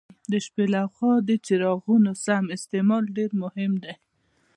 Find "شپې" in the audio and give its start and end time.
0.45-0.65